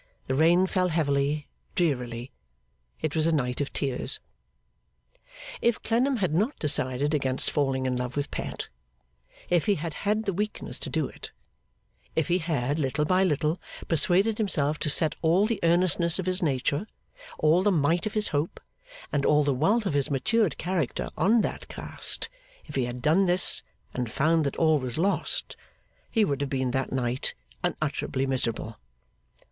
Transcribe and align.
The 0.25 0.33
rain 0.33 0.65
fell 0.65 0.87
heavily, 0.87 1.47
drearily. 1.75 2.31
It 3.03 3.15
was 3.15 3.27
a 3.27 3.31
night 3.31 3.61
of 3.61 3.71
tears. 3.71 4.19
If 5.61 5.83
Clennam 5.83 6.15
had 6.17 6.35
not 6.35 6.57
decided 6.57 7.13
against 7.13 7.51
falling 7.51 7.85
in 7.85 7.95
love 7.97 8.15
with 8.15 8.31
Pet; 8.31 8.67
if 9.47 9.67
he 9.67 9.75
had 9.75 9.93
had 9.93 10.25
the 10.25 10.33
weakness 10.33 10.79
to 10.79 10.89
do 10.89 11.07
it; 11.07 11.29
if 12.15 12.29
he 12.29 12.39
had, 12.39 12.79
little 12.79 13.05
by 13.05 13.23
little, 13.23 13.61
persuaded 13.87 14.39
himself 14.39 14.79
to 14.79 14.89
set 14.89 15.15
all 15.21 15.45
the 15.45 15.59
earnestness 15.61 16.17
of 16.17 16.25
his 16.25 16.41
nature, 16.41 16.87
all 17.37 17.61
the 17.61 17.71
might 17.71 18.07
of 18.07 18.15
his 18.15 18.29
hope, 18.29 18.59
and 19.11 19.23
all 19.23 19.43
the 19.43 19.53
wealth 19.53 19.85
of 19.85 19.93
his 19.93 20.09
matured 20.09 20.57
character, 20.57 21.09
on 21.15 21.41
that 21.41 21.67
cast; 21.67 22.27
if 22.65 22.73
he 22.73 22.85
had 22.85 23.03
done 23.03 23.27
this 23.27 23.61
and 23.93 24.09
found 24.09 24.45
that 24.47 24.55
all 24.55 24.79
was 24.79 24.97
lost; 24.97 25.55
he 26.09 26.25
would 26.25 26.41
have 26.41 26.49
been, 26.49 26.71
that 26.71 26.91
night, 26.91 27.35
unutterably 27.63 28.25
miserable. 28.25 28.79